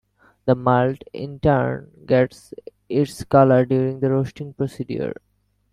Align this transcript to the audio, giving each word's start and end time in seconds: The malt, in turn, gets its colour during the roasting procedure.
The 0.45 0.55
malt, 0.55 1.03
in 1.13 1.39
turn, 1.41 1.91
gets 2.07 2.55
its 2.89 3.23
colour 3.25 3.67
during 3.67 3.99
the 3.99 4.09
roasting 4.09 4.51
procedure. 4.51 5.13